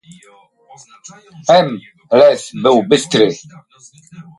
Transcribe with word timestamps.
"M. 1.49 1.79
Les 2.11 2.51
był 2.55 2.83
bystry." 2.83 3.31